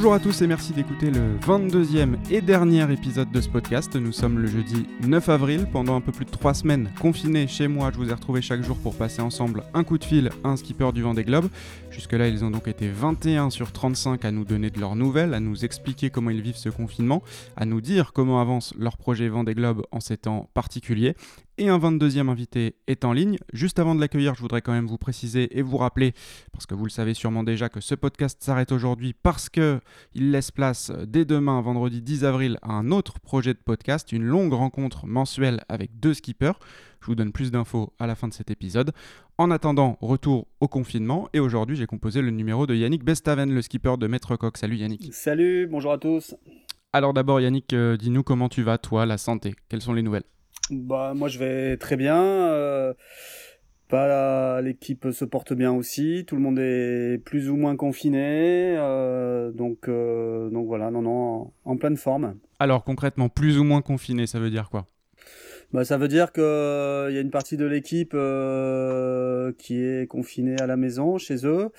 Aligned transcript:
Bonjour 0.00 0.14
à 0.14 0.18
tous 0.18 0.40
et 0.40 0.46
merci 0.46 0.72
d'écouter 0.72 1.10
le 1.10 1.36
22e 1.36 2.16
et 2.30 2.40
dernier 2.40 2.90
épisode 2.90 3.30
de 3.30 3.38
ce 3.42 3.50
podcast. 3.50 3.96
Nous 3.96 4.12
sommes 4.12 4.38
le 4.38 4.46
jeudi 4.46 4.86
9 5.06 5.28
avril. 5.28 5.66
Pendant 5.70 5.94
un 5.94 6.00
peu 6.00 6.10
plus 6.10 6.24
de 6.24 6.30
3 6.30 6.54
semaines 6.54 6.90
confinés 6.98 7.46
chez 7.46 7.68
moi, 7.68 7.90
je 7.92 7.98
vous 7.98 8.08
ai 8.08 8.14
retrouvé 8.14 8.40
chaque 8.40 8.62
jour 8.62 8.78
pour 8.78 8.96
passer 8.96 9.20
ensemble 9.20 9.62
un 9.74 9.84
coup 9.84 9.98
de 9.98 10.04
fil 10.04 10.30
à 10.42 10.48
un 10.48 10.56
skipper 10.56 10.90
du 10.94 11.02
vent 11.02 11.12
des 11.12 11.22
globes. 11.22 11.50
Jusque-là, 11.90 12.28
ils 12.28 12.42
ont 12.46 12.50
donc 12.50 12.66
été 12.66 12.88
21 12.88 13.50
sur 13.50 13.72
35 13.72 14.24
à 14.24 14.30
nous 14.30 14.46
donner 14.46 14.70
de 14.70 14.80
leurs 14.80 14.96
nouvelles, 14.96 15.34
à 15.34 15.40
nous 15.40 15.66
expliquer 15.66 16.08
comment 16.08 16.30
ils 16.30 16.40
vivent 16.40 16.56
ce 16.56 16.70
confinement, 16.70 17.22
à 17.58 17.66
nous 17.66 17.82
dire 17.82 18.14
comment 18.14 18.40
avance 18.40 18.72
leur 18.78 18.96
projet 18.96 19.28
Vendée 19.28 19.54
Globe 19.54 19.82
en 19.92 20.00
ces 20.00 20.16
temps 20.16 20.48
particuliers. 20.54 21.14
Et 21.62 21.68
un 21.68 21.78
22e 21.78 22.30
invité 22.30 22.76
est 22.86 23.04
en 23.04 23.12
ligne. 23.12 23.36
Juste 23.52 23.78
avant 23.78 23.94
de 23.94 24.00
l'accueillir, 24.00 24.34
je 24.34 24.40
voudrais 24.40 24.62
quand 24.62 24.72
même 24.72 24.86
vous 24.86 24.96
préciser 24.96 25.58
et 25.58 25.60
vous 25.60 25.76
rappeler, 25.76 26.14
parce 26.52 26.64
que 26.64 26.74
vous 26.74 26.84
le 26.84 26.90
savez 26.90 27.12
sûrement 27.12 27.42
déjà, 27.42 27.68
que 27.68 27.82
ce 27.82 27.94
podcast 27.94 28.42
s'arrête 28.42 28.72
aujourd'hui 28.72 29.12
parce 29.12 29.50
que 29.50 29.78
il 30.14 30.30
laisse 30.30 30.50
place 30.50 30.90
dès 31.06 31.26
demain, 31.26 31.60
vendredi 31.60 32.00
10 32.00 32.24
avril, 32.24 32.58
à 32.62 32.72
un 32.72 32.90
autre 32.90 33.20
projet 33.20 33.52
de 33.52 33.58
podcast, 33.62 34.10
une 34.10 34.24
longue 34.24 34.54
rencontre 34.54 35.06
mensuelle 35.06 35.60
avec 35.68 36.00
deux 36.00 36.14
skippers. 36.14 36.58
Je 37.02 37.08
vous 37.08 37.14
donne 37.14 37.30
plus 37.30 37.50
d'infos 37.50 37.92
à 37.98 38.06
la 38.06 38.14
fin 38.14 38.28
de 38.28 38.32
cet 38.32 38.50
épisode. 38.50 38.92
En 39.36 39.50
attendant, 39.50 39.98
retour 40.00 40.46
au 40.60 40.66
confinement. 40.66 41.28
Et 41.34 41.40
aujourd'hui, 41.40 41.76
j'ai 41.76 41.86
composé 41.86 42.22
le 42.22 42.30
numéro 42.30 42.66
de 42.66 42.74
Yannick 42.74 43.04
Bestaven, 43.04 43.52
le 43.52 43.60
skipper 43.60 43.98
de 43.98 44.06
Maître 44.06 44.34
Coq. 44.36 44.56
Salut 44.56 44.76
Yannick. 44.76 45.12
Salut, 45.12 45.66
bonjour 45.66 45.92
à 45.92 45.98
tous. 45.98 46.34
Alors 46.94 47.12
d'abord, 47.12 47.38
Yannick, 47.38 47.74
euh, 47.74 47.98
dis-nous 47.98 48.22
comment 48.22 48.48
tu 48.48 48.62
vas, 48.62 48.78
toi, 48.78 49.04
la 49.04 49.18
santé. 49.18 49.54
Quelles 49.68 49.82
sont 49.82 49.92
les 49.92 50.00
nouvelles? 50.00 50.24
Bah, 50.70 51.12
moi, 51.14 51.28
je 51.28 51.38
vais 51.38 51.76
très 51.76 51.96
bien. 51.96 52.22
Euh, 52.22 52.94
bah, 53.90 54.60
l'équipe 54.62 55.10
se 55.10 55.24
porte 55.24 55.52
bien 55.52 55.72
aussi. 55.72 56.24
Tout 56.26 56.36
le 56.36 56.42
monde 56.42 56.58
est 56.58 57.18
plus 57.24 57.50
ou 57.50 57.56
moins 57.56 57.76
confiné. 57.76 58.74
Euh, 58.76 59.50
donc, 59.50 59.88
euh, 59.88 60.48
donc 60.50 60.66
voilà, 60.66 60.90
non, 60.90 61.02
non, 61.02 61.52
en, 61.64 61.76
pleine 61.76 61.96
forme. 61.96 62.36
Alors 62.58 62.84
concrètement, 62.84 63.28
plus 63.28 63.58
ou 63.58 63.64
moins 63.64 63.82
confiné, 63.82 64.26
ça 64.26 64.38
veut 64.38 64.50
dire 64.50 64.70
quoi? 64.70 64.86
Bah, 65.72 65.84
ça 65.84 65.98
veut 65.98 66.08
dire 66.08 66.32
qu'il 66.32 66.42
y 66.42 67.18
a 67.18 67.20
une 67.20 67.30
partie 67.30 67.56
de 67.56 67.64
l'équipe 67.64 68.16
qui 69.58 69.82
est 69.82 70.08
confinée 70.08 70.60
à 70.60 70.66
la 70.66 70.76
maison, 70.76 71.16
chez 71.16 71.46
eux, 71.46 71.70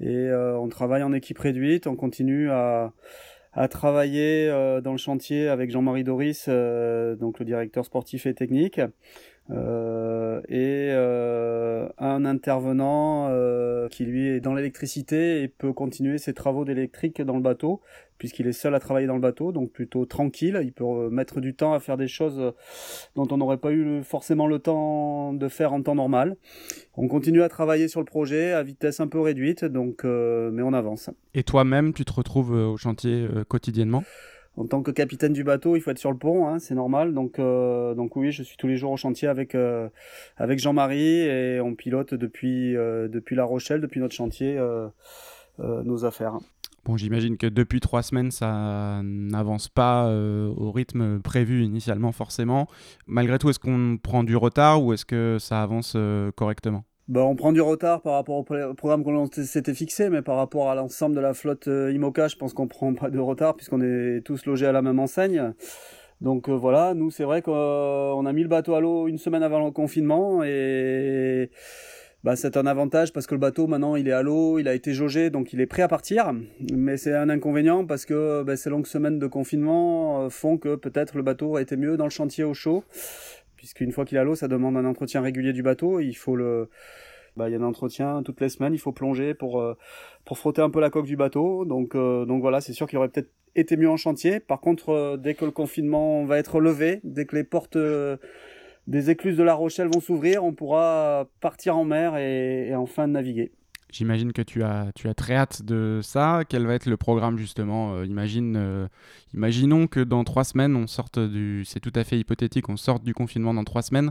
et 0.00 0.30
on 0.32 0.68
travaille 0.68 1.02
en 1.02 1.12
équipe 1.12 1.38
réduite, 1.38 1.88
on 1.88 1.96
continue 1.96 2.50
à, 2.50 2.92
à 3.52 3.68
travailler 3.68 4.48
euh, 4.48 4.80
dans 4.80 4.92
le 4.92 4.98
chantier 4.98 5.48
avec 5.48 5.70
Jean-Marie 5.70 6.04
Doris, 6.04 6.46
euh, 6.48 7.16
donc 7.16 7.38
le 7.38 7.44
directeur 7.44 7.84
sportif 7.84 8.26
et 8.26 8.34
technique, 8.34 8.80
et 9.50 10.90
un 11.98 12.24
intervenant 12.24 13.28
qui 13.90 14.04
lui 14.04 14.28
est 14.28 14.40
dans 14.40 14.54
l'électricité 14.54 15.42
et 15.42 15.48
peut 15.48 15.72
continuer 15.72 16.18
ses 16.18 16.34
travaux 16.34 16.64
d'électrique 16.64 17.20
dans 17.22 17.36
le 17.36 17.42
bateau 17.42 17.80
puisqu'il 18.22 18.46
est 18.46 18.52
seul 18.52 18.72
à 18.76 18.78
travailler 18.78 19.08
dans 19.08 19.16
le 19.16 19.20
bateau, 19.20 19.50
donc 19.50 19.72
plutôt 19.72 20.06
tranquille. 20.06 20.60
Il 20.62 20.72
peut 20.72 20.84
euh, 20.84 21.10
mettre 21.10 21.40
du 21.40 21.54
temps 21.54 21.72
à 21.72 21.80
faire 21.80 21.96
des 21.96 22.06
choses 22.06 22.38
euh, 22.38 22.52
dont 23.16 23.26
on 23.32 23.36
n'aurait 23.36 23.56
pas 23.56 23.72
eu 23.72 24.04
forcément 24.04 24.46
le 24.46 24.60
temps 24.60 25.32
de 25.32 25.48
faire 25.48 25.72
en 25.72 25.82
temps 25.82 25.96
normal. 25.96 26.36
On 26.96 27.08
continue 27.08 27.42
à 27.42 27.48
travailler 27.48 27.88
sur 27.88 27.98
le 27.98 28.06
projet 28.06 28.52
à 28.52 28.62
vitesse 28.62 29.00
un 29.00 29.08
peu 29.08 29.18
réduite, 29.18 29.64
donc 29.64 30.04
euh, 30.04 30.52
mais 30.52 30.62
on 30.62 30.72
avance. 30.72 31.10
Et 31.34 31.42
toi-même, 31.42 31.92
tu 31.92 32.04
te 32.04 32.12
retrouves 32.12 32.52
au 32.52 32.76
chantier 32.76 33.26
quotidiennement? 33.48 34.04
En 34.56 34.66
tant 34.66 34.82
que 34.82 34.90
capitaine 34.90 35.32
du 35.32 35.44
bateau, 35.44 35.76
il 35.76 35.80
faut 35.80 35.90
être 35.90 35.98
sur 35.98 36.10
le 36.10 36.18
pont, 36.18 36.46
hein, 36.46 36.58
c'est 36.58 36.74
normal. 36.74 37.14
Donc, 37.14 37.38
donc 37.38 38.16
oui, 38.16 38.32
je 38.32 38.42
suis 38.42 38.56
tous 38.56 38.66
les 38.66 38.76
jours 38.76 38.92
au 38.92 38.96
chantier 38.96 39.28
avec 39.28 39.56
avec 40.36 40.58
Jean-Marie 40.58 41.20
et 41.20 41.60
on 41.60 41.74
pilote 41.74 42.14
depuis 42.14 42.74
depuis 42.74 43.34
La 43.34 43.44
Rochelle, 43.44 43.80
depuis 43.80 44.00
notre 44.00 44.14
chantier, 44.14 44.60
nos 45.58 46.04
affaires. 46.04 46.38
Bon, 46.84 46.96
j'imagine 46.96 47.36
que 47.36 47.46
depuis 47.46 47.78
trois 47.78 48.02
semaines, 48.02 48.32
ça 48.32 49.02
n'avance 49.04 49.68
pas 49.68 50.08
euh, 50.08 50.52
au 50.56 50.72
rythme 50.72 51.20
prévu 51.20 51.62
initialement, 51.62 52.10
forcément. 52.10 52.66
Malgré 53.06 53.38
tout, 53.38 53.48
est-ce 53.50 53.60
qu'on 53.60 53.98
prend 54.02 54.24
du 54.24 54.34
retard 54.34 54.82
ou 54.82 54.92
est-ce 54.92 55.04
que 55.04 55.36
ça 55.38 55.62
avance 55.62 55.92
euh, 55.94 56.32
correctement? 56.32 56.84
Bah, 57.12 57.20
on 57.24 57.36
prend 57.36 57.52
du 57.52 57.60
retard 57.60 58.00
par 58.00 58.14
rapport 58.14 58.36
au, 58.36 58.42
programme 58.42 59.04
qu'on 59.04 59.30
s'était 59.30 59.74
fixé, 59.74 60.08
mais 60.08 60.22
par 60.22 60.36
rapport 60.36 60.70
à 60.70 60.74
l'ensemble 60.74 61.14
de 61.14 61.20
la 61.20 61.34
flotte 61.34 61.68
euh, 61.68 61.92
IMOCA, 61.92 62.28
je 62.28 62.36
pense 62.36 62.54
qu'on 62.54 62.68
prend 62.68 62.94
pas 62.94 63.10
de 63.10 63.18
retard 63.18 63.54
puisqu'on 63.54 63.82
est 63.82 64.22
tous 64.24 64.46
logés 64.46 64.64
à 64.64 64.72
la 64.72 64.80
même 64.80 64.98
enseigne. 64.98 65.52
Donc 66.22 66.48
voilà, 66.48 66.94
nous 66.94 67.10
c'est 67.10 67.24
vrai 67.24 67.42
qu'on 67.42 68.24
a 68.24 68.32
mis 68.32 68.42
le 68.42 68.48
bateau 68.48 68.74
à 68.76 68.80
l'eau 68.80 69.08
une 69.08 69.18
semaine 69.18 69.42
avant 69.42 69.62
le 69.62 69.72
confinement 69.72 70.42
et 70.42 71.50
bah, 72.24 72.36
c'est 72.36 72.56
un 72.56 72.66
avantage 72.66 73.12
parce 73.12 73.26
que 73.26 73.34
le 73.34 73.40
bateau 73.40 73.66
maintenant 73.66 73.96
il 73.96 74.08
est 74.08 74.12
à 74.12 74.22
l'eau, 74.22 74.58
il 74.58 74.66
a 74.66 74.74
été 74.74 74.94
jaugé, 74.94 75.28
donc 75.28 75.52
il 75.52 75.60
est 75.60 75.66
prêt 75.66 75.82
à 75.82 75.88
partir. 75.88 76.32
Mais 76.72 76.96
c'est 76.96 77.12
un 77.12 77.28
inconvénient 77.28 77.84
parce 77.84 78.06
que 78.06 78.42
bah, 78.42 78.56
ces 78.56 78.70
longues 78.70 78.86
semaines 78.86 79.18
de 79.18 79.26
confinement 79.26 80.22
euh, 80.22 80.28
font 80.30 80.56
que 80.56 80.76
peut-être 80.76 81.16
le 81.16 81.22
bateau 81.22 81.56
a 81.56 81.62
été 81.62 81.76
mieux 81.76 81.98
dans 81.98 82.04
le 82.04 82.10
chantier 82.10 82.44
au 82.44 82.54
chaud, 82.54 82.84
puisqu'une 83.62 83.92
fois 83.92 84.04
qu'il 84.04 84.18
à 84.18 84.24
l'eau, 84.24 84.34
ça 84.34 84.48
demande 84.48 84.76
un 84.76 84.84
entretien 84.84 85.20
régulier 85.20 85.52
du 85.52 85.62
bateau. 85.62 86.00
Il 86.00 86.14
faut 86.14 86.34
le, 86.34 86.68
bah, 87.36 87.48
il 87.48 87.52
y 87.52 87.54
a 87.54 87.60
un 87.60 87.62
entretien 87.62 88.24
toutes 88.24 88.40
les 88.40 88.48
semaines, 88.48 88.74
il 88.74 88.80
faut 88.80 88.90
plonger 88.90 89.34
pour 89.34 89.60
euh, 89.60 89.78
frotter 90.34 90.62
un 90.62 90.68
peu 90.68 90.80
la 90.80 90.90
coque 90.90 91.06
du 91.06 91.14
bateau. 91.14 91.64
Donc 91.64 91.94
euh, 91.94 92.24
donc 92.24 92.40
voilà, 92.40 92.60
c'est 92.60 92.72
sûr 92.72 92.88
qu'il 92.88 92.98
aurait 92.98 93.08
peut-être 93.08 93.30
été 93.54 93.76
mieux 93.76 93.88
en 93.88 93.96
chantier. 93.96 94.40
Par 94.40 94.60
contre, 94.60 95.16
dès 95.16 95.34
que 95.34 95.44
le 95.44 95.52
confinement 95.52 96.24
va 96.24 96.38
être 96.38 96.58
levé, 96.58 96.98
dès 97.04 97.24
que 97.24 97.36
les 97.36 97.44
portes 97.44 97.78
des 98.88 99.10
écluses 99.10 99.36
de 99.36 99.44
La 99.44 99.54
Rochelle 99.54 99.86
vont 99.86 100.00
s'ouvrir, 100.00 100.42
on 100.42 100.52
pourra 100.52 101.28
partir 101.40 101.76
en 101.76 101.84
mer 101.84 102.16
et, 102.16 102.74
enfin 102.74 103.06
naviguer. 103.06 103.52
J'imagine 103.92 104.32
que 104.32 104.40
tu 104.40 104.62
as, 104.62 104.90
tu 104.94 105.06
as 105.06 105.12
très 105.12 105.34
hâte 105.34 105.62
de 105.62 106.00
ça. 106.02 106.44
Quel 106.48 106.66
va 106.66 106.72
être 106.72 106.86
le 106.86 106.96
programme 106.96 107.36
justement 107.36 107.92
euh, 107.94 108.06
euh, 108.06 108.88
Imaginons 109.34 109.86
que 109.86 110.00
dans 110.00 110.24
trois 110.24 110.44
semaines, 110.44 110.74
on 110.76 110.86
sorte 110.86 111.18
du... 111.18 111.64
C'est 111.66 111.80
tout 111.80 111.92
à 111.94 112.02
fait 112.02 112.18
hypothétique, 112.18 112.70
on 112.70 112.78
sorte 112.78 113.04
du 113.04 113.12
confinement 113.12 113.52
dans 113.52 113.64
trois 113.64 113.82
semaines. 113.82 114.10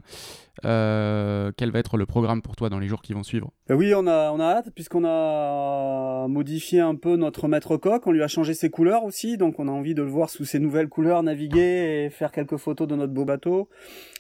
Euh, 0.65 1.51
quel 1.57 1.71
va 1.71 1.79
être 1.79 1.97
le 1.97 2.05
programme 2.05 2.43
pour 2.43 2.55
toi 2.55 2.69
dans 2.69 2.77
les 2.77 2.87
jours 2.87 3.01
qui 3.01 3.13
vont 3.13 3.23
suivre? 3.23 3.49
Ben 3.67 3.75
Oui, 3.75 3.91
on 3.95 4.05
a, 4.05 4.31
on 4.31 4.39
a 4.39 4.45
hâte 4.45 4.69
puisqu'on 4.75 5.03
a 5.03 6.27
modifié 6.27 6.79
un 6.79 6.93
peu 6.93 7.15
notre 7.15 7.47
maître 7.47 7.75
coq. 7.75 8.05
On 8.05 8.11
lui 8.11 8.21
a 8.21 8.27
changé 8.27 8.53
ses 8.53 8.69
couleurs 8.69 9.03
aussi. 9.03 9.37
Donc 9.37 9.59
on 9.59 9.67
a 9.67 9.71
envie 9.71 9.95
de 9.95 10.03
le 10.03 10.09
voir 10.09 10.29
sous 10.29 10.45
ses 10.45 10.59
nouvelles 10.59 10.89
couleurs 10.89 11.23
naviguer 11.23 12.05
et 12.05 12.09
faire 12.11 12.31
quelques 12.31 12.57
photos 12.57 12.87
de 12.87 12.95
notre 12.95 13.13
beau 13.13 13.25
bateau. 13.25 13.67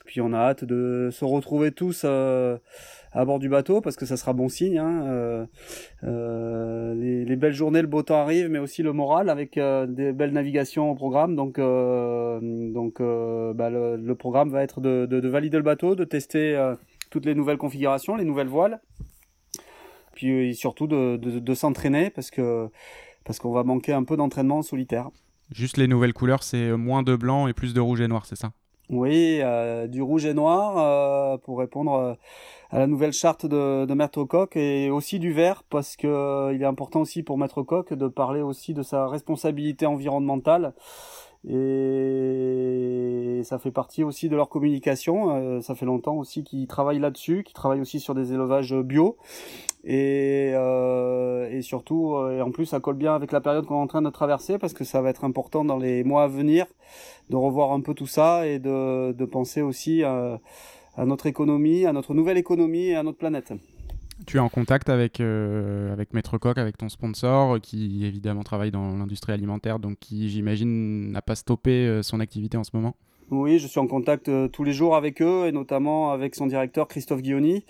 Puis 0.05 0.21
on 0.21 0.33
a 0.33 0.39
hâte 0.39 0.63
de 0.63 1.09
se 1.11 1.23
retrouver 1.23 1.71
tous 1.71 2.03
à 3.11 3.25
bord 3.25 3.39
du 3.39 3.49
bateau 3.49 3.81
parce 3.81 3.95
que 3.95 4.05
ça 4.05 4.17
sera 4.17 4.33
bon 4.33 4.49
signe. 4.49 4.77
Hein. 4.77 5.05
Euh, 5.05 5.45
euh, 6.03 6.93
les, 6.95 7.35
belles 7.35 7.53
journées, 7.53 7.81
le 7.81 7.87
beau 7.87 8.03
temps 8.03 8.21
arrive, 8.21 8.49
mais 8.49 8.59
aussi 8.59 8.83
le 8.83 8.93
moral 8.93 9.29
avec 9.29 9.57
euh, 9.57 9.85
des 9.85 10.13
belles 10.13 10.31
navigations 10.31 10.91
au 10.91 10.95
programme. 10.95 11.35
Donc, 11.35 11.57
donc 11.57 13.01
bah, 13.01 13.69
le, 13.69 14.13
programme 14.13 14.49
va 14.49 14.63
être 14.63 14.81
de, 14.81 15.05
de, 15.05 15.27
valider 15.27 15.57
le 15.57 15.63
bateau, 15.63 15.95
de 15.95 16.03
tester 16.03 16.73
toutes 17.09 17.25
les 17.25 17.35
nouvelles 17.35 17.57
configurations, 17.57 18.15
les 18.15 18.25
nouvelles 18.25 18.47
voiles, 18.47 18.79
puis 20.13 20.55
surtout 20.55 20.87
de, 20.87 21.17
de 21.17 21.53
s'entraîner 21.53 22.09
parce 22.09 22.31
que 22.31 22.69
parce 23.23 23.37
qu'on 23.37 23.51
va 23.51 23.63
manquer 23.63 23.93
un 23.93 24.03
peu 24.03 24.17
d'entraînement 24.17 24.57
en 24.57 24.61
solitaire. 24.63 25.09
Juste 25.51 25.77
les 25.77 25.87
nouvelles 25.87 26.13
couleurs, 26.13 26.41
c'est 26.41 26.71
moins 26.75 27.03
de 27.03 27.15
blanc 27.15 27.47
et 27.47 27.53
plus 27.53 27.73
de 27.73 27.79
rouge 27.79 28.01
et 28.01 28.07
noir, 28.07 28.25
c'est 28.25 28.35
ça? 28.35 28.51
Oui, 28.91 29.39
euh, 29.41 29.87
du 29.87 30.01
rouge 30.01 30.25
et 30.25 30.33
noir 30.33 30.77
euh, 30.77 31.37
pour 31.37 31.59
répondre 31.59 32.17
à 32.71 32.79
la 32.79 32.87
nouvelle 32.87 33.11
charte 33.11 33.45
de, 33.45 33.85
de 33.85 33.93
Maître 33.93 34.23
Coq 34.23 34.55
et 34.55 34.89
aussi 34.89 35.19
du 35.19 35.33
vert 35.33 35.63
parce 35.69 35.97
que 35.97 36.53
il 36.53 36.61
est 36.61 36.65
important 36.65 37.01
aussi 37.01 37.21
pour 37.21 37.37
Maître 37.37 37.63
Coq 37.63 37.93
de 37.93 38.07
parler 38.07 38.41
aussi 38.41 38.73
de 38.73 38.81
sa 38.81 39.07
responsabilité 39.07 39.85
environnementale 39.85 40.73
et 41.49 43.41
ça 43.43 43.59
fait 43.59 43.71
partie 43.71 44.03
aussi 44.03 44.29
de 44.29 44.35
leur 44.35 44.47
communication. 44.47 45.59
ça 45.61 45.73
fait 45.73 45.87
longtemps 45.87 46.15
aussi 46.17 46.43
qu'ils 46.43 46.67
travaillent 46.67 46.99
là-dessus, 46.99 47.43
qu'ils 47.43 47.55
travaillent 47.55 47.81
aussi 47.81 47.99
sur 47.99 48.13
des 48.13 48.31
élevages 48.31 48.75
bio 48.75 49.17
et, 49.83 50.51
et 50.51 51.61
surtout 51.63 52.15
et 52.29 52.41
en 52.41 52.51
plus 52.51 52.67
ça 52.67 52.79
colle 52.79 52.95
bien 52.95 53.15
avec 53.15 53.31
la 53.31 53.41
période 53.41 53.65
qu'on 53.65 53.79
est 53.79 53.83
en 53.83 53.87
train 53.87 54.03
de 54.03 54.09
traverser 54.11 54.59
parce 54.59 54.73
que 54.73 54.83
ça 54.83 55.01
va 55.01 55.09
être 55.09 55.23
important 55.25 55.65
dans 55.65 55.77
les 55.77 56.03
mois 56.03 56.23
à 56.23 56.27
venir 56.27 56.67
de 57.31 57.35
revoir 57.35 57.71
un 57.71 57.81
peu 57.81 57.95
tout 57.95 58.07
ça 58.07 58.45
et 58.47 58.59
de, 58.59 59.11
de 59.11 59.25
penser 59.25 59.61
aussi 59.63 60.03
à, 60.95 61.05
notre 61.05 61.27
économie, 61.27 61.85
à 61.85 61.93
notre 61.93 62.13
nouvelle 62.13 62.37
économie 62.37 62.87
et 62.87 62.95
à 62.95 63.03
notre 63.03 63.17
planète. 63.17 63.53
Tu 64.27 64.37
es 64.37 64.39
en 64.39 64.49
contact 64.49 64.89
avec, 64.89 65.19
euh, 65.19 65.91
avec 65.91 66.13
Maître 66.13 66.37
Coq, 66.37 66.57
avec 66.57 66.77
ton 66.77 66.89
sponsor, 66.89 67.59
qui 67.59 68.05
évidemment 68.05 68.43
travaille 68.43 68.71
dans 68.71 68.95
l'industrie 68.97 69.33
alimentaire, 69.33 69.79
donc 69.79 69.97
qui, 69.99 70.29
j'imagine, 70.29 71.11
n'a 71.11 71.21
pas 71.21 71.35
stoppé 71.35 71.71
euh, 71.71 72.03
son 72.03 72.19
activité 72.19 72.57
en 72.57 72.63
ce 72.63 72.71
moment? 72.73 72.95
Oui, 73.31 73.59
je 73.59 73.67
suis 73.67 73.79
en 73.79 73.87
contact 73.87 74.27
euh, 74.27 74.49
tous 74.49 74.65
les 74.65 74.73
jours 74.73 74.93
avec 74.93 75.21
eux 75.21 75.47
et 75.47 75.53
notamment 75.53 76.11
avec 76.11 76.35
son 76.35 76.47
directeur 76.47 76.89
Christophe 76.89 77.21
Guilloni 77.21 77.63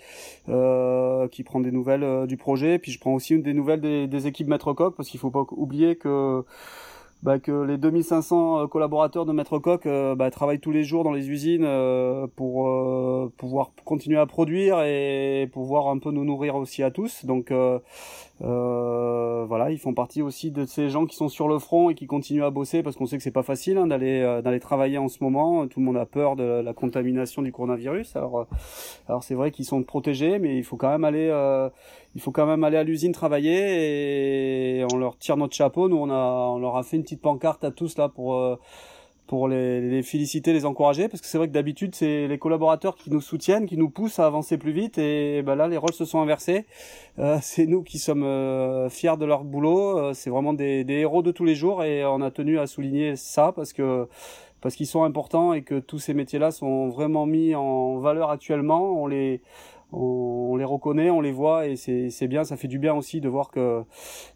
euh, 0.48 1.28
qui 1.28 1.44
prend 1.44 1.60
des 1.60 1.70
nouvelles 1.70 2.26
du 2.26 2.36
projet. 2.36 2.80
Puis 2.80 2.90
je 2.90 2.98
prends 2.98 3.14
aussi 3.14 3.38
des 3.38 3.54
nouvelles 3.54 3.80
des, 3.80 4.08
des 4.08 4.26
équipes 4.26 4.48
Maître 4.48 4.72
Coq 4.72 4.96
parce 4.96 5.08
qu'il 5.08 5.20
faut 5.20 5.30
pas 5.30 5.46
oublier 5.52 5.94
que 5.94 6.44
bah, 7.22 7.38
que 7.38 7.52
les 7.52 7.78
2500 7.78 8.62
euh, 8.62 8.66
collaborateurs 8.66 9.24
de 9.26 9.32
Maître 9.32 9.58
Coq 9.58 9.86
euh, 9.86 10.16
bah, 10.16 10.30
travaillent 10.30 10.58
tous 10.58 10.72
les 10.72 10.82
jours 10.82 11.04
dans 11.04 11.12
les 11.12 11.30
usines 11.30 11.64
euh, 11.64 12.26
pour 12.34 12.68
pouvoir 13.36 13.70
continuer 13.84 14.18
à 14.18 14.26
produire 14.26 14.82
et 14.82 15.48
pouvoir 15.52 15.88
un 15.88 15.98
peu 15.98 16.10
nous 16.10 16.24
nourrir 16.24 16.56
aussi 16.56 16.82
à 16.82 16.90
tous. 16.90 17.24
Donc 17.24 17.52
Euh, 18.44 19.44
voilà, 19.46 19.70
ils 19.70 19.78
font 19.78 19.94
partie 19.94 20.20
aussi 20.20 20.50
de 20.50 20.64
ces 20.64 20.88
gens 20.88 21.06
qui 21.06 21.14
sont 21.14 21.28
sur 21.28 21.46
le 21.46 21.58
front 21.58 21.90
et 21.90 21.94
qui 21.94 22.06
continuent 22.06 22.42
à 22.42 22.50
bosser 22.50 22.82
parce 22.82 22.96
qu'on 22.96 23.06
sait 23.06 23.16
que 23.16 23.22
c'est 23.22 23.30
pas 23.30 23.44
facile 23.44 23.78
hein, 23.78 23.86
d'aller 23.86 24.20
euh, 24.20 24.42
d'aller 24.42 24.58
travailler 24.58 24.98
en 24.98 25.08
ce 25.08 25.22
moment. 25.22 25.66
Tout 25.68 25.78
le 25.78 25.86
monde 25.86 25.96
a 25.96 26.06
peur 26.06 26.34
de 26.34 26.42
la 26.42 26.72
contamination 26.74 27.42
du 27.42 27.52
coronavirus. 27.52 28.16
Alors 28.16 28.40
euh, 28.40 28.44
alors 29.08 29.22
c'est 29.22 29.34
vrai 29.34 29.52
qu'ils 29.52 29.64
sont 29.64 29.82
protégés, 29.84 30.38
mais 30.38 30.56
il 30.56 30.64
faut 30.64 30.76
quand 30.76 30.90
même 30.90 31.04
aller 31.04 31.30
il 32.14 32.20
faut 32.20 32.32
quand 32.32 32.46
même 32.46 32.64
aller 32.64 32.76
à 32.76 32.84
l'usine 32.84 33.12
travailler 33.12 34.80
et 34.80 34.86
on 34.92 34.96
leur 34.96 35.16
tire 35.18 35.36
notre 35.36 35.54
chapeau. 35.54 35.88
Nous 35.88 35.96
on 35.96 36.10
a 36.10 36.50
on 36.54 36.58
leur 36.58 36.76
a 36.76 36.82
fait 36.82 36.96
une 36.96 37.02
petite 37.02 37.22
pancarte 37.22 37.62
à 37.64 37.70
tous 37.70 37.96
là 37.96 38.08
pour 38.08 38.58
pour 39.32 39.48
les, 39.48 40.02
féliciter, 40.02 40.52
les 40.52 40.66
encourager, 40.66 41.08
parce 41.08 41.22
que 41.22 41.26
c'est 41.26 41.38
vrai 41.38 41.48
que 41.48 41.54
d'habitude 41.54 41.94
c'est 41.94 42.28
les 42.28 42.36
collaborateurs 42.36 42.96
qui 42.96 43.10
nous 43.10 43.22
soutiennent, 43.22 43.64
qui 43.64 43.78
nous 43.78 43.88
poussent 43.88 44.18
à 44.18 44.26
avancer 44.26 44.58
plus 44.58 44.72
vite, 44.72 44.98
et 44.98 45.40
ben 45.40 45.54
là 45.54 45.68
les 45.68 45.78
rôles 45.78 45.94
se 45.94 46.04
sont 46.04 46.20
inversés. 46.20 46.66
Euh, 47.18 47.38
c'est 47.42 47.64
nous 47.64 47.82
qui 47.82 47.98
sommes 47.98 48.24
euh, 48.24 48.90
fiers 48.90 49.16
de 49.18 49.24
leur 49.24 49.44
boulot, 49.44 49.96
euh, 49.96 50.12
c'est 50.12 50.28
vraiment 50.28 50.52
des, 50.52 50.84
héros 50.86 51.22
de 51.22 51.30
tous 51.30 51.46
les 51.46 51.54
jours, 51.54 51.82
et 51.82 52.04
on 52.04 52.20
a 52.20 52.30
tenu 52.30 52.58
à 52.58 52.66
souligner 52.66 53.16
ça 53.16 53.52
parce 53.56 53.72
que 53.72 54.06
parce 54.60 54.74
qu'ils 54.76 54.86
sont 54.86 55.02
importants 55.02 55.54
et 55.54 55.62
que 55.62 55.78
tous 55.78 55.98
ces 55.98 56.12
métiers-là 56.12 56.50
sont 56.50 56.88
vraiment 56.88 57.24
mis 57.24 57.54
en 57.54 58.00
valeur 58.00 58.28
actuellement. 58.28 59.02
On 59.02 59.06
les 59.06 59.40
on, 59.92 60.56
les 60.56 60.64
reconnaît, 60.66 61.08
on 61.08 61.22
les 61.22 61.32
voit 61.32 61.68
et 61.68 61.76
c'est 61.76 62.28
bien, 62.28 62.44
ça 62.44 62.58
fait 62.58 62.68
du 62.68 62.78
bien 62.78 62.92
aussi 62.92 63.22
de 63.22 63.30
voir 63.30 63.50
que, 63.50 63.82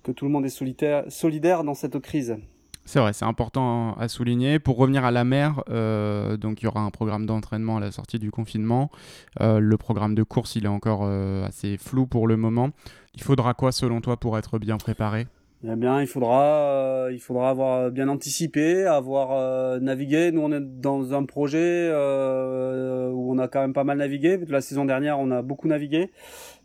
que 0.02 0.10
tout 0.10 0.25
le 0.25 0.31
monde 0.31 0.46
est 0.46 1.08
solidaire 1.10 1.64
dans 1.64 1.75
cette 1.75 1.99
crise. 1.99 2.38
C'est 2.88 3.00
vrai, 3.00 3.12
c'est 3.12 3.24
important 3.24 3.94
à 3.94 4.06
souligner. 4.06 4.60
Pour 4.60 4.76
revenir 4.76 5.04
à 5.04 5.10
la 5.10 5.24
mer, 5.24 5.60
euh, 5.70 6.36
donc 6.36 6.62
il 6.62 6.66
y 6.66 6.68
aura 6.68 6.82
un 6.82 6.90
programme 6.90 7.26
d'entraînement 7.26 7.78
à 7.78 7.80
la 7.80 7.90
sortie 7.90 8.20
du 8.20 8.30
confinement. 8.30 8.92
Euh, 9.40 9.58
le 9.58 9.76
programme 9.76 10.14
de 10.14 10.22
course, 10.22 10.54
il 10.54 10.66
est 10.66 10.68
encore 10.68 11.00
euh, 11.02 11.44
assez 11.44 11.78
flou 11.78 12.06
pour 12.06 12.28
le 12.28 12.36
moment. 12.36 12.70
Il 13.14 13.24
faudra 13.24 13.54
quoi 13.54 13.72
selon 13.72 14.00
toi 14.00 14.16
pour 14.16 14.38
être 14.38 14.60
bien 14.60 14.76
préparé? 14.76 15.26
Eh 15.68 15.74
bien, 15.74 16.00
il 16.00 16.06
faudra, 16.06 17.08
il 17.10 17.18
faudra 17.18 17.50
avoir 17.50 17.90
bien 17.90 18.08
anticipé, 18.08 18.84
avoir 18.84 19.80
navigué. 19.80 20.30
Nous, 20.30 20.42
on 20.42 20.52
est 20.52 20.60
dans 20.60 21.12
un 21.12 21.24
projet 21.24 21.90
où 21.90 23.32
on 23.32 23.38
a 23.38 23.48
quand 23.48 23.62
même 23.62 23.72
pas 23.72 23.82
mal 23.82 23.98
navigué. 23.98 24.38
La 24.48 24.60
saison 24.60 24.84
dernière, 24.84 25.18
on 25.18 25.32
a 25.32 25.42
beaucoup 25.42 25.66
navigué 25.66 26.12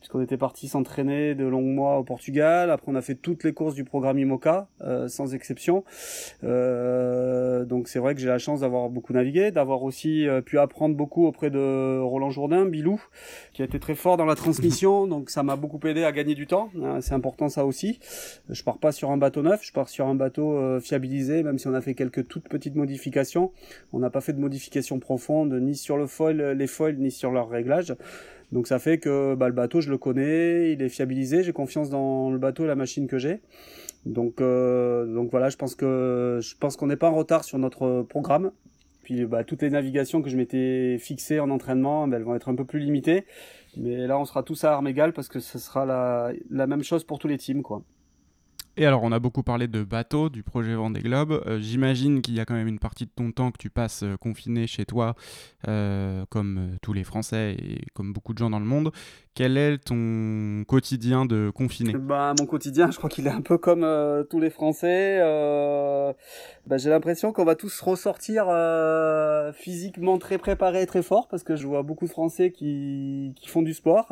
puisqu'on 0.02 0.22
était 0.22 0.36
parti 0.36 0.68
s'entraîner 0.68 1.36
de 1.36 1.46
longs 1.46 1.62
mois 1.62 2.00
au 2.00 2.04
Portugal. 2.04 2.72
Après, 2.72 2.92
on 2.92 2.96
a 2.96 3.04
fait 3.04 3.14
toutes 3.14 3.44
les 3.44 3.54
courses 3.54 3.76
du 3.76 3.84
programme 3.84 4.18
IMOCA, 4.18 4.68
euh, 4.82 5.08
sans 5.08 5.36
exception. 5.36 5.84
Euh, 6.44 7.66
donc, 7.66 7.88
c'est 7.88 8.00
vrai 8.00 8.16
que 8.16 8.20
j'ai 8.20 8.28
la 8.28 8.40
chance 8.40 8.62
d'avoir 8.62 8.90
beaucoup 8.90 9.14
navigué, 9.14 9.52
d'avoir 9.52 9.84
aussi 9.84 10.28
euh, 10.28 10.42
pu 10.42 10.58
apprendre 10.58 10.96
beaucoup 10.96 11.28
auprès 11.28 11.52
de 11.52 12.00
Roland 12.00 12.32
Jourdain, 12.32 12.66
Bilou, 12.66 13.00
qui 13.54 13.62
a 13.62 13.66
été 13.66 13.80
très 13.80 13.94
fort 13.94 14.18
dans 14.18 14.26
la 14.26 14.34
transmission. 14.34 15.06
Donc, 15.12 15.30
ça 15.30 15.44
m'a 15.44 15.56
beaucoup 15.56 15.80
aidé 15.88 16.04
à 16.04 16.12
gagner 16.12 16.34
du 16.34 16.48
temps. 16.48 16.72
Hein, 16.82 17.00
c'est 17.02 17.14
important 17.14 17.48
ça 17.48 17.64
aussi. 17.64 18.00
Je 18.50 18.64
pars 18.64 18.80
pas 18.80 18.92
sur 18.92 19.12
un 19.12 19.18
bateau 19.18 19.44
neuf, 19.44 19.62
je 19.64 19.72
pars 19.72 19.88
sur 19.88 20.08
un 20.08 20.16
bateau 20.16 20.80
fiabilisé, 20.80 21.44
même 21.44 21.60
si 21.60 21.68
on 21.68 21.76
a 21.76 21.82
fait 21.82 21.94
quelques 21.94 22.28
toutes 22.28 22.50
petites 22.50 22.76
modifications. 22.76 23.52
On 23.94 24.00
n'a 24.00 24.10
pas 24.10 24.22
fait 24.22 24.34
de 24.34 24.40
modifications 24.40 25.00
profondes 25.00 25.54
ni 25.54 25.76
sur 25.76 25.96
le 25.96 26.08
foil, 26.08 26.42
les 26.58 26.68
foils, 26.68 26.98
ni 26.98 27.12
sur 27.12 27.32
leur 27.32 27.50
réglage. 27.50 27.94
Donc 28.52 28.68
ça 28.68 28.80
fait 28.80 28.98
que 28.98 29.36
bah, 29.36 29.48
le 29.48 29.54
bateau, 29.54 29.82
je 29.82 29.90
le 29.90 29.98
connais, 29.98 30.74
il 30.74 30.82
est 30.82 30.90
fiabilisé, 30.90 31.44
j'ai 31.44 31.54
confiance 31.54 31.90
dans 31.90 32.32
le 32.32 32.38
bateau 32.38 32.66
et 32.66 32.68
la 32.68 32.76
machine 32.76 33.08
que 33.08 33.18
j'ai. 33.18 33.40
Donc, 34.06 34.42
euh, 34.42 35.06
voilà, 35.32 35.50
je 35.50 35.58
pense 35.58 35.76
que 35.76 36.40
je 36.42 36.56
qu'on 36.78 36.88
n'est 36.88 36.96
pas 36.96 37.10
en 37.10 37.16
retard 37.16 37.44
sur 37.44 37.58
notre 37.60 38.02
programme. 38.04 38.52
Puis 39.04 39.26
bah, 39.26 39.44
toutes 39.44 39.62
les 39.62 39.70
navigations 39.70 40.22
que 40.22 40.30
je 40.30 40.38
m'étais 40.38 40.98
fixées 41.00 41.40
en 41.40 41.50
entraînement, 41.50 42.08
bah, 42.08 42.18
elles 42.18 42.24
vont 42.24 42.36
être 42.36 42.50
un 42.50 42.56
peu 42.56 42.66
plus 42.66 42.80
limitées. 42.80 43.26
Mais 43.78 44.08
là, 44.08 44.20
on 44.20 44.26
sera 44.26 44.44
tous 44.44 44.64
à 44.64 44.74
armes 44.74 44.88
égales 44.88 45.14
parce 45.14 45.28
que 45.28 45.40
ce 45.40 45.58
sera 45.58 45.86
la, 45.86 46.32
la 46.50 46.68
même 46.68 46.84
chose 46.84 47.04
pour 47.04 47.20
tous 47.20 47.28
les 47.28 47.38
teams, 47.38 47.64
quoi. 47.64 47.84
Et 48.78 48.86
alors, 48.86 49.04
on 49.04 49.12
a 49.12 49.20
beaucoup 49.20 49.44
parlé 49.44 49.68
de 49.68 49.84
bateaux, 49.84 50.30
du 50.30 50.44
projet 50.44 50.74
Vendée 50.76 51.02
Globe. 51.02 51.44
Euh, 51.46 51.60
j'imagine 51.60 52.22
qu'il 52.22 52.36
y 52.36 52.40
a 52.40 52.46
quand 52.46 52.54
même 52.54 52.70
une 52.70 52.80
partie 52.80 53.06
de 53.06 53.12
ton 53.14 53.34
temps 53.34 53.52
que 53.52 53.58
tu 53.58 53.70
passes 53.70 54.04
euh, 54.04 54.16
confiné 54.16 54.66
chez 54.66 54.86
toi, 54.86 55.16
euh, 55.68 56.24
comme 56.30 56.78
tous 56.82 56.94
les 56.94 57.04
Français 57.04 57.58
et 57.60 57.82
comme 57.94 58.14
beaucoup 58.14 58.34
de 58.34 58.38
gens 58.38 58.50
dans 58.50 58.60
le 58.60 58.66
monde. 58.66 58.94
Quel 59.36 59.58
est 59.58 59.78
ton 59.78 60.64
quotidien 60.66 61.26
de 61.26 61.52
confiné? 61.54 61.94
Bah, 61.94 62.34
Mon 62.40 62.46
quotidien, 62.46 62.90
je 62.92 62.98
crois 62.98 63.10
qu'il 63.10 63.28
est 63.28 63.32
un 63.32 63.42
peu 63.42 63.58
comme 63.58 63.86
tous 64.30 64.40
les 64.40 64.50
Français. 64.50 65.20
Bah, 66.66 66.78
j'ai 66.78 66.90
l'impression 66.90 67.34
qu'on 67.34 67.46
va 67.46 67.56
tous 67.56 67.80
ressortir 67.82 68.48
physiquement 69.54 70.18
très 70.18 70.38
préparés 70.38 70.86
très 70.86 71.02
forts, 71.02 71.30
parce 71.30 71.44
que 71.44 71.56
je 71.56 71.66
vois 71.66 71.82
beaucoup 71.82 72.06
de 72.06 72.12
Français 72.12 72.52
qui, 72.52 73.34
font 73.48 73.62
du 73.62 73.74
sport, 73.74 74.08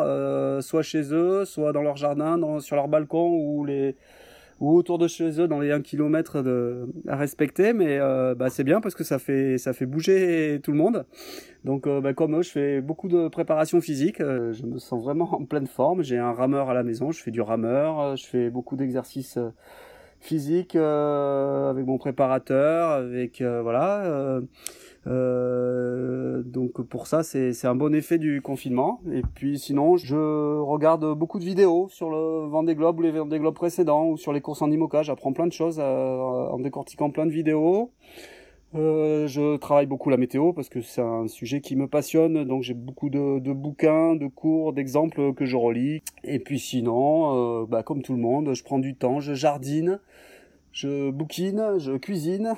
soit 0.62 0.84
chez 0.84 1.14
eux, 1.14 1.44
soit 1.44 1.74
dans 1.74 1.82
leur 1.82 1.98
jardin, 1.98 2.60
sur 2.62 2.78
leur 2.78 2.88
balcon, 2.88 3.28
ou 3.28 3.66
les 3.66 3.98
ou 4.60 4.76
autour 4.76 4.98
de 4.98 5.08
chez 5.08 5.40
eux 5.40 5.48
dans 5.48 5.60
les 5.60 5.72
1 5.72 5.82
km 5.82 6.42
de, 6.42 6.88
à 7.08 7.16
respecter, 7.16 7.74
mais 7.74 7.98
euh, 8.00 8.36
bah, 8.36 8.50
c'est 8.50 8.64
bien 8.64 8.82
parce 8.82 8.96
que 8.96 9.04
ça 9.04 9.20
fait, 9.20 9.58
ça 9.58 9.74
fait 9.74 9.86
bouger 9.86 10.60
tout 10.64 10.72
le 10.72 10.78
monde. 10.78 11.06
Donc 11.64 11.88
euh, 11.88 12.02
bah, 12.02 12.14
comme 12.14 12.42
je 12.44 12.50
fais 12.50 12.82
beaucoup 12.82 13.08
de 13.08 13.28
préparation 13.28 13.82
physique, 13.82 14.22
euh, 14.22 14.54
je 14.54 14.66
me 14.66 14.78
sens 14.78 15.02
vraiment 15.02 15.34
en 15.34 15.46
pleine 15.46 15.68
forme, 15.68 16.04
j'ai 16.04 16.18
un 16.18 16.34
rameur 16.34 16.70
à 16.70 16.74
la 16.74 16.84
maison, 16.84 17.12
je 17.12 17.22
fais 17.22 17.32
du 17.32 17.42
rameur, 17.42 18.16
je 18.18 18.26
fais 18.26 18.50
beaucoup 18.50 18.76
d'exercices 18.76 19.38
physiques 20.20 20.76
avec 20.76 21.86
mon 21.86 21.98
préparateur, 21.98 22.90
avec 22.90 23.42
voilà 23.42 24.42
euh, 25.08 26.44
donc 26.44 26.82
pour 26.82 27.08
ça, 27.08 27.24
c'est 27.24 27.66
un 27.66 27.76
bon 27.76 27.94
effet 27.96 28.18
du 28.18 28.42
confinement. 28.42 29.02
Et 29.12 29.22
puis 29.36 29.58
sinon, 29.58 29.98
je 29.98 30.60
regarde 30.60 31.14
beaucoup 31.18 31.40
de 31.40 31.46
vidéos 31.46 31.88
sur 31.90 32.10
le 32.10 32.48
Vendée 32.48 32.76
Globe 32.76 33.00
ou 33.00 33.02
les 33.02 33.12
Vendée 33.12 33.40
Globe 33.40 33.56
précédents 33.56 34.08
ou 34.08 34.18
sur 34.18 34.34
les 34.34 34.42
courses 34.42 34.62
en 34.62 34.72
IMOCA. 34.72 35.04
J'apprends 35.04 35.34
plein 35.34 35.48
de 35.48 35.54
choses 35.54 35.78
euh, 35.80 35.84
en 35.84 36.60
décortiquant 36.60 37.10
plein 37.10 37.26
de 37.26 37.32
vidéos. 37.32 37.92
Euh, 38.76 39.28
je 39.28 39.58
travaille 39.58 39.88
beaucoup 39.88 40.12
la 40.12 40.18
météo 40.18 40.54
parce 40.54 40.70
que 40.70 40.82
c'est 40.82 41.02
un 41.02 41.28
sujet 41.28 41.60
qui 41.60 41.76
me 41.76 41.88
passionne, 41.88 42.44
donc 42.44 42.62
j'ai 42.62 42.76
beaucoup 42.76 43.10
de, 43.10 43.40
bouquins, 43.54 44.16
de 44.16 44.28
cours, 44.28 44.74
d'exemples 44.74 45.34
que 45.34 45.46
je 45.46 45.56
relis. 45.56 46.04
Et 46.24 46.40
puis 46.40 46.60
sinon, 46.60 47.64
euh, 47.64 47.66
bah, 47.66 47.82
comme 47.82 48.04
tout 48.04 48.14
le 48.14 48.20
monde, 48.20 48.54
je 48.54 48.64
prends 48.64 48.80
du 48.80 48.96
temps, 48.96 49.20
je 49.20 49.34
jardine, 49.34 50.00
je 50.72 51.12
bouquine, 51.12 51.78
je 51.78 51.98
cuisine. 51.98 52.54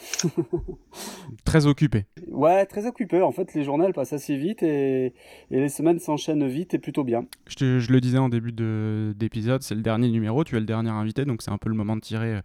très 1.45 1.65
occupé. 1.65 2.05
Ouais, 2.29 2.65
très 2.65 2.85
occupé. 2.85 3.21
En 3.21 3.31
fait, 3.31 3.53
les 3.53 3.63
journées 3.63 3.91
passent 3.93 4.13
assez 4.13 4.37
vite 4.37 4.63
et, 4.63 5.13
les 5.49 5.69
semaines 5.69 5.99
s'enchaînent 5.99 6.47
vite 6.47 6.73
et 6.73 6.79
plutôt 6.79 7.03
bien. 7.03 7.25
Je, 7.47 7.79
je 7.79 7.91
le 7.91 8.01
disais 8.01 8.17
en 8.17 8.29
début 8.29 8.51
d'épisode, 8.51 9.63
c'est 9.63 9.75
le 9.75 9.81
dernier 9.81 10.09
numéro, 10.09 10.43
tu 10.43 10.55
es 10.55 10.59
le 10.59 10.65
dernier 10.65 10.89
invité, 10.89 11.25
donc 11.25 11.41
c'est 11.41 11.51
un 11.51 11.57
peu 11.57 11.69
le 11.69 11.75
moment 11.75 11.95
de 11.95 12.01
tirer. 12.01 12.35
Euh, 12.35 12.41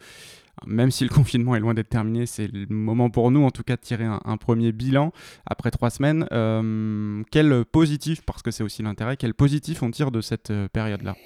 même 0.65 0.91
si 0.91 1.05
le 1.05 1.11
confinement 1.15 1.55
est 1.57 1.61
loin 1.61 1.75
d'être 1.75 1.89
terminé, 1.89 2.27
c'est 2.27 2.47
le 2.47 2.67
moment 2.71 3.11
pour 3.11 3.31
nous 3.31 3.45
en 3.45 3.51
tout 3.51 3.63
cas 3.63 3.77
de 3.77 3.81
tirer 3.81 4.05
un, 4.05 4.37
premier 4.37 4.73
bilan 4.73 5.13
après 5.47 5.71
trois 5.71 5.91
semaines. 5.91 6.27
Euh, 6.33 7.23
quel 7.31 7.65
positif, 7.65 8.23
parce 8.23 8.43
que 8.43 8.51
c'est 8.51 8.63
aussi 8.63 8.83
l'intérêt, 8.83 9.17
quel 9.17 9.35
positif 9.35 9.83
on 9.83 9.91
tire 9.91 10.11
de 10.11 10.21
cette 10.21 10.51
euh, 10.51 10.69
période-là? 10.69 11.17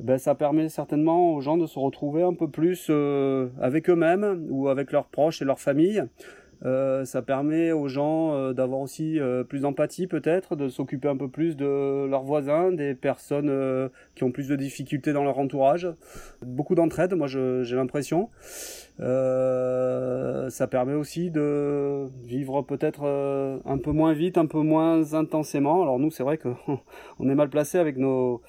Ben, 0.00 0.16
ça 0.16 0.34
permet 0.34 0.70
certainement 0.70 1.34
aux 1.34 1.42
gens 1.42 1.58
de 1.58 1.66
se 1.66 1.78
retrouver 1.78 2.22
un 2.22 2.32
peu 2.32 2.48
plus 2.48 2.86
euh, 2.88 3.48
avec 3.60 3.90
eux-mêmes 3.90 4.46
ou 4.48 4.68
avec 4.68 4.92
leurs 4.92 5.06
proches 5.06 5.42
et 5.42 5.44
leurs 5.44 5.60
familles. 5.60 6.04
Euh, 6.64 7.06
ça 7.06 7.22
permet 7.22 7.72
aux 7.72 7.88
gens 7.88 8.34
euh, 8.34 8.52
d'avoir 8.52 8.80
aussi 8.80 9.18
plus 9.48 9.60
d'empathie 9.60 10.06
peut-être, 10.06 10.56
de 10.56 10.68
s'occuper 10.68 11.08
un 11.08 11.16
peu 11.18 11.28
plus 11.28 11.54
de 11.54 12.06
leurs 12.06 12.22
voisins, 12.22 12.72
des 12.72 12.94
personnes 12.94 13.90
qui 14.14 14.24
ont 14.24 14.32
plus 14.32 14.48
de 14.48 14.56
difficultés 14.56 15.12
dans 15.12 15.24
leur 15.24 15.38
entourage. 15.38 15.86
Beaucoup 16.42 16.74
d'entraide, 16.74 17.12
moi 17.14 17.26
j'ai 17.26 17.76
l'impression. 17.76 18.30
ça 18.98 20.66
permet 20.70 20.94
aussi 20.94 21.30
de 21.30 22.06
vivre 22.24 22.62
peut-être 22.62 23.04
un 23.66 23.78
peu 23.78 23.92
moins 23.92 24.14
vite, 24.14 24.38
un 24.38 24.46
peu 24.46 24.60
moins 24.60 25.12
intensément. 25.12 25.82
Alors 25.82 25.98
nous 25.98 26.10
c'est 26.10 26.22
vrai 26.22 26.38
qu'on 26.38 26.56
est 27.28 27.34
mal 27.34 27.50
placé 27.50 27.76
avec 27.78 27.98
nos 27.98 28.40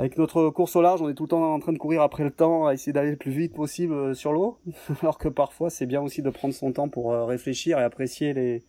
avec 0.00 0.16
notre 0.16 0.48
course 0.48 0.76
au 0.76 0.80
large, 0.80 1.02
on 1.02 1.10
est 1.10 1.14
tout 1.14 1.24
le 1.24 1.28
temps 1.28 1.52
en 1.52 1.58
train 1.60 1.74
de 1.74 1.78
courir 1.78 2.00
après 2.00 2.24
le 2.24 2.30
temps, 2.30 2.66
à 2.66 2.72
essayer 2.72 2.90
d'aller 2.90 3.10
le 3.10 3.18
plus 3.18 3.32
vite 3.32 3.52
possible 3.52 3.92
euh, 3.92 4.14
sur 4.14 4.32
l'eau, 4.32 4.56
alors 5.02 5.18
que 5.18 5.28
parfois 5.28 5.68
c'est 5.68 5.84
bien 5.84 6.00
aussi 6.00 6.22
de 6.22 6.30
prendre 6.30 6.54
son 6.54 6.72
temps 6.72 6.88
pour 6.88 7.12
euh, 7.12 7.26
réfléchir 7.26 7.78
et 7.78 7.82
apprécier 7.82 8.32
les, 8.32 8.62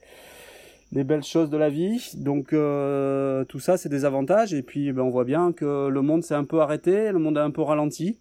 les 0.92 1.06
belles 1.06 1.24
choses 1.24 1.50
de 1.50 1.56
la 1.56 1.70
vie. 1.70 2.12
Donc 2.18 2.52
euh, 2.52 3.46
tout 3.46 3.62
ça 3.62 3.78
c'est 3.78 3.88
des 3.88 4.04
avantages 4.04 4.54
et 4.54 4.62
puis 4.62 4.92
ben, 4.92 5.04
on 5.04 5.10
voit 5.10 5.24
bien 5.24 5.54
que 5.54 5.88
le 5.88 6.02
monde 6.02 6.22
s'est 6.22 6.36
un 6.36 6.44
peu 6.44 6.60
arrêté, 6.60 7.14
le 7.14 7.20
monde 7.20 7.38
a 7.38 7.46
un 7.46 7.52
peu 7.52 7.62
ralenti. 7.62 8.18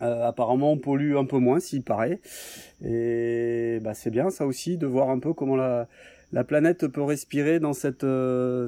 apparemment 0.00 0.72
on 0.72 0.78
pollue 0.78 1.16
un 1.16 1.26
peu 1.26 1.38
moins 1.38 1.60
s'il 1.60 1.84
paraît 1.84 2.18
et 2.84 3.78
bah, 3.82 3.94
c'est 3.94 4.10
bien 4.10 4.30
ça 4.30 4.46
aussi 4.46 4.78
de 4.78 4.86
voir 4.88 5.10
un 5.10 5.20
peu 5.20 5.32
comment 5.32 5.54
la, 5.54 5.86
la 6.32 6.42
planète 6.42 6.88
peut 6.88 7.04
respirer 7.04 7.60
dans 7.60 7.72
cette 7.72 8.04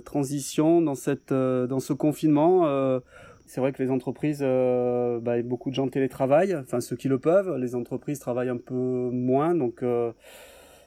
transition, 0.05 0.81
dans 0.81 0.95
cette 0.95 1.33
dans 1.33 1.81
ce 1.81 1.93
confinement 1.93 3.01
c'est 3.51 3.61
vrai 3.61 3.73
que 3.73 3.83
les 3.83 3.91
entreprises, 3.91 4.43
euh, 4.43 5.19
bah, 5.19 5.43
beaucoup 5.43 5.71
de 5.71 5.75
gens 5.75 5.89
télétravaillent, 5.89 6.55
enfin 6.55 6.81
ceux 6.81 6.95
qui 6.95 7.09
le 7.09 7.19
peuvent. 7.19 7.57
Les 7.57 7.75
entreprises 7.75 8.21
travaillent 8.21 8.49
un 8.49 8.59
peu 8.59 8.75
moins, 8.75 9.57
donc 9.57 9.83
euh, 9.83 10.13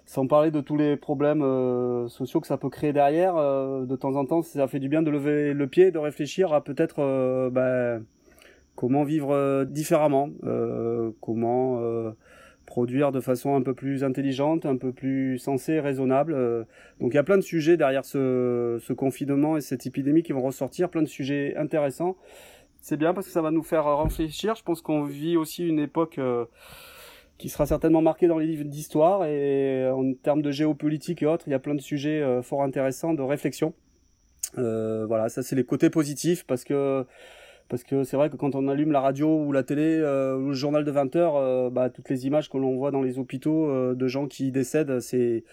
sans 0.06 0.28
parler 0.28 0.50
de 0.50 0.62
tous 0.62 0.78
les 0.78 0.96
problèmes 0.96 1.42
euh, 1.42 2.08
sociaux 2.08 2.40
que 2.40 2.48
ça 2.48 2.56
peut 2.58 2.70
créer 2.70 2.94
derrière, 2.94 3.36
de 3.36 3.96
temps 3.98 4.16
en 4.16 4.26
temps, 4.26 4.42
ça 4.44 4.68
fait 4.70 4.80
du 4.80 4.88
bien 4.88 5.02
de 5.02 5.12
lever 5.12 5.54
le 5.54 5.68
pied, 5.68 5.92
de 5.92 5.98
réfléchir 5.98 6.54
à 6.54 6.64
peut-être 6.64 7.50
bah, 7.50 8.00
comment 8.76 9.04
vivre 9.04 9.66
différemment, 9.66 10.30
comment 11.20 11.82
produire 12.74 13.12
de 13.12 13.20
façon 13.20 13.54
un 13.54 13.62
peu 13.62 13.76
plus 13.76 14.04
intelligente, 14.04 14.66
un 14.66 14.78
peu 14.78 14.92
plus 14.92 15.38
sensée, 15.38 15.80
raisonnable. 15.80 16.34
Donc 17.00 17.14
il 17.14 17.16
y 17.16 17.20
a 17.20 17.24
plein 17.24 17.38
de 17.38 17.44
sujets 17.44 17.78
derrière 17.78 18.04
ce, 18.04 18.94
confinement 18.94 19.58
et 19.58 19.62
cette 19.62 19.86
épidémie 19.86 20.24
qui 20.24 20.32
vont 20.32 20.42
ressortir, 20.42 20.90
plein 20.90 21.04
de 21.04 21.08
sujets 21.08 21.56
intéressants. 21.56 22.18
C'est 22.82 22.98
bien 22.98 23.14
parce 23.14 23.28
que 23.28 23.32
ça 23.32 23.44
va 23.44 23.52
nous 23.52 23.62
faire 23.62 23.86
réfléchir. 24.02 24.56
Je 24.56 24.64
pense 24.64 24.82
qu'on 24.82 25.04
vit 25.04 25.38
aussi 25.38 25.68
une 25.68 25.78
époque 25.78 26.20
qui 27.38 27.50
sera 27.50 27.68
certainement 27.68 28.02
marquée 28.02 28.26
dans 28.26 28.40
les 28.40 28.48
livres 28.48 28.64
d'histoire 28.64 29.24
et 29.26 29.88
en 29.88 30.12
termes 30.16 30.42
de 30.42 30.50
géopolitique 30.50 31.22
et 31.22 31.28
autres, 31.28 31.44
il 31.48 31.52
y 31.52 31.54
a 31.54 31.60
plein 31.60 31.76
de 31.76 31.82
sujets 31.82 32.24
fort 32.42 32.64
intéressants 32.64 33.14
de 33.14 33.22
réflexion. 33.22 33.76
Euh, 34.58 35.06
voilà, 35.08 35.30
ça 35.30 35.44
c'est 35.44 35.56
les 35.56 35.64
côtés 35.64 35.90
positifs 35.90 36.44
parce 36.46 36.64
que 36.64 37.06
parce 37.70 37.84
que 37.84 38.04
c'est 38.04 38.18
vrai 38.18 38.30
que 38.30 38.36
quand 38.36 38.56
on 38.56 38.68
allume 38.68 38.92
la 38.92 39.02
radio 39.02 39.44
ou 39.44 39.52
la 39.52 39.64
télé 39.64 39.98
euh, 40.00 40.38
ou 40.38 40.48
le 40.50 40.54
journal 40.54 40.84
de 40.84 40.92
20 40.92 41.16
heures, 41.16 41.36
euh, 41.36 41.70
bah, 41.70 41.90
toutes 41.90 42.10
les 42.10 42.26
images 42.26 42.50
que 42.50 42.58
l'on 42.58 42.76
voit 42.76 42.92
dans 42.92 43.02
les 43.02 43.20
hôpitaux 43.20 43.94
de 43.94 44.08
gens 44.08 44.28
qui 44.28 44.52
décèdent, 44.52 45.00
c'est 45.00 45.44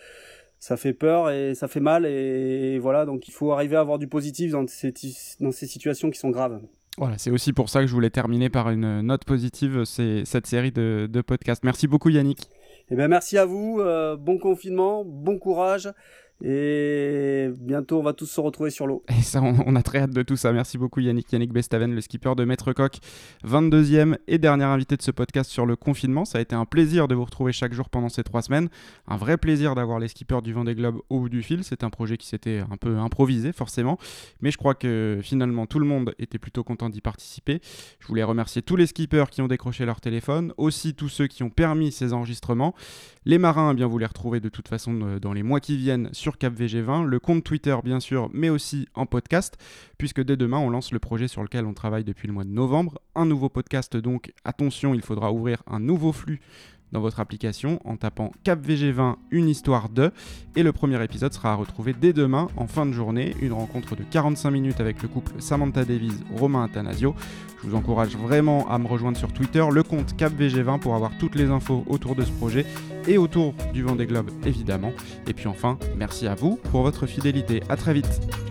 ça 0.58 0.76
fait 0.76 0.92
peur 0.92 1.30
et 1.30 1.54
ça 1.54 1.68
fait 1.68 1.80
mal 1.80 2.04
et, 2.04 2.78
voilà 2.78 3.06
donc 3.06 3.28
il 3.28 3.30
faut 3.30 3.52
arriver 3.52 3.76
à 3.76 3.80
avoir 3.80 3.98
du 3.98 4.08
positif 4.08 4.52
dans 4.52 4.66
ces, 4.66 4.92
dans 5.40 5.52
ces 5.52 5.66
situations 5.66 6.10
qui 6.10 6.18
sont 6.18 6.30
graves. 6.30 6.60
Voilà, 6.98 7.16
c'est 7.16 7.30
aussi 7.30 7.54
pour 7.54 7.70
ça 7.70 7.80
que 7.80 7.86
je 7.86 7.94
voulais 7.94 8.10
terminer 8.10 8.50
par 8.50 8.68
une 8.68 9.00
note 9.00 9.24
positive 9.24 9.84
c'est 9.84 10.24
cette 10.26 10.46
série 10.46 10.72
de, 10.72 11.08
de 11.10 11.20
podcasts. 11.22 11.64
Merci 11.64 11.86
beaucoup 11.86 12.10
Yannick. 12.10 12.50
Eh 12.90 12.96
bien, 12.96 13.08
merci 13.08 13.38
à 13.38 13.46
vous, 13.46 13.80
bon 14.18 14.38
confinement, 14.38 15.04
bon 15.04 15.38
courage 15.38 15.88
et 16.42 17.50
bientôt, 17.58 17.98
on 17.98 18.02
va 18.02 18.12
tous 18.12 18.26
se 18.26 18.40
retrouver 18.40 18.70
sur 18.70 18.86
l'eau. 18.86 19.04
Et 19.08 19.22
ça, 19.22 19.42
on, 19.42 19.76
a 19.76 19.82
très 19.82 19.98
hâte 19.98 20.12
de 20.12 20.22
tout 20.22 20.36
ça. 20.36 20.52
Merci 20.52 20.78
beaucoup 20.78 21.00
Yannick, 21.00 21.30
Yannick 21.32 21.52
Bestaven, 21.52 21.94
le 21.94 22.00
skipper 22.00 22.34
de 22.34 22.44
Maître 22.44 22.72
Coq, 22.72 22.98
22e 23.46 24.16
et 24.26 24.38
dernier 24.38 24.64
invité 24.64 24.96
de 24.96 25.02
ce 25.02 25.10
podcast 25.10 25.50
sur 25.50 25.66
le 25.66 25.76
confinement. 25.76 26.24
Ça 26.24 26.38
a 26.38 26.40
été 26.40 26.54
un 26.54 26.64
plaisir 26.64 27.08
de 27.08 27.14
vous 27.14 27.24
retrouver 27.24 27.52
chaque 27.52 27.74
jour 27.74 27.90
pendant 27.90 28.08
ces 28.08 28.22
trois 28.22 28.42
semaines. 28.42 28.68
Un 29.06 29.16
vrai 29.16 29.36
plaisir 29.36 29.74
d'avoir 29.74 29.98
les 29.98 30.08
skippers 30.08 30.40
du 30.42 30.52
Vendée 30.52 30.74
Globe 30.74 31.00
au 31.10 31.20
bout 31.20 31.28
du 31.28 31.42
fil. 31.42 31.62
C'est 31.62 31.84
un 31.84 31.90
projet 31.90 32.16
qui 32.16 32.26
s'était 32.26 32.62
un 32.70 32.76
peu 32.76 32.96
improvisé 32.96 33.52
forcément, 33.52 33.98
mais 34.40 34.50
je 34.50 34.56
crois 34.56 34.74
que 34.74 35.20
finalement 35.22 35.66
tout 35.66 35.78
le 35.78 35.86
monde 35.86 36.14
était 36.18 36.38
plutôt 36.38 36.64
content 36.64 36.88
d'y 36.88 37.00
participer. 37.00 37.60
Je 37.98 38.06
voulais 38.06 38.22
remercier 38.22 38.62
tous 38.62 38.76
les 38.76 38.86
skippers 38.86 39.30
qui 39.30 39.42
ont 39.42 39.48
décroché 39.48 39.84
leur 39.84 40.00
téléphone, 40.00 40.54
aussi 40.56 40.94
tous 40.94 41.08
ceux 41.08 41.26
qui 41.26 41.42
ont 41.42 41.50
permis 41.50 41.92
ces 41.92 42.12
enregistrements. 42.12 42.74
Les 43.30 43.38
marins, 43.38 43.70
eh 43.70 43.74
bien 43.76 43.86
vous 43.86 43.98
les 43.98 44.06
retrouvez 44.06 44.40
de 44.40 44.48
toute 44.48 44.66
façon 44.66 45.02
euh, 45.02 45.20
dans 45.20 45.32
les 45.32 45.44
mois 45.44 45.60
qui 45.60 45.76
viennent 45.76 46.08
sur 46.10 46.36
CapVG20, 46.36 47.04
le 47.04 47.20
compte 47.20 47.44
Twitter 47.44 47.76
bien 47.84 48.00
sûr, 48.00 48.28
mais 48.32 48.48
aussi 48.48 48.88
en 48.94 49.06
podcast, 49.06 49.56
puisque 49.98 50.20
dès 50.20 50.36
demain 50.36 50.58
on 50.58 50.68
lance 50.68 50.90
le 50.90 50.98
projet 50.98 51.28
sur 51.28 51.44
lequel 51.44 51.64
on 51.64 51.72
travaille 51.72 52.02
depuis 52.02 52.26
le 52.26 52.34
mois 52.34 52.42
de 52.42 52.50
novembre. 52.50 53.00
Un 53.14 53.26
nouveau 53.26 53.48
podcast 53.48 53.96
donc, 53.96 54.32
attention, 54.44 54.94
il 54.94 55.00
faudra 55.02 55.30
ouvrir 55.30 55.62
un 55.68 55.78
nouveau 55.78 56.12
flux 56.12 56.40
dans 56.92 57.00
votre 57.00 57.20
application 57.20 57.80
en 57.84 57.96
tapant 57.96 58.32
CapVG20 58.44 59.16
une 59.30 59.48
histoire 59.48 59.88
de 59.88 60.12
et 60.56 60.62
le 60.62 60.72
premier 60.72 61.02
épisode 61.02 61.32
sera 61.32 61.52
à 61.52 61.54
retrouver 61.54 61.94
dès 61.94 62.12
demain 62.12 62.48
en 62.56 62.66
fin 62.66 62.86
de 62.86 62.92
journée, 62.92 63.34
une 63.40 63.52
rencontre 63.52 63.96
de 63.96 64.02
45 64.02 64.50
minutes 64.50 64.80
avec 64.80 65.02
le 65.02 65.08
couple 65.08 65.32
Samantha 65.38 65.84
Davies, 65.84 66.20
Romain 66.36 66.64
Athanasio. 66.64 67.14
Je 67.62 67.68
vous 67.68 67.76
encourage 67.76 68.16
vraiment 68.16 68.68
à 68.68 68.78
me 68.78 68.86
rejoindre 68.86 69.18
sur 69.18 69.32
Twitter, 69.32 69.64
le 69.70 69.82
compte 69.82 70.14
CapVG20 70.14 70.80
pour 70.80 70.94
avoir 70.94 71.16
toutes 71.18 71.34
les 71.34 71.50
infos 71.50 71.84
autour 71.88 72.14
de 72.14 72.22
ce 72.22 72.32
projet 72.32 72.66
et 73.06 73.18
autour 73.18 73.54
du 73.72 73.82
Vendée 73.82 74.06
Globe 74.06 74.30
évidemment. 74.44 74.92
Et 75.26 75.34
puis 75.34 75.46
enfin, 75.46 75.78
merci 75.96 76.26
à 76.26 76.34
vous 76.34 76.56
pour 76.70 76.82
votre 76.82 77.06
fidélité. 77.06 77.62
À 77.68 77.76
très 77.76 77.94
vite. 77.94 78.49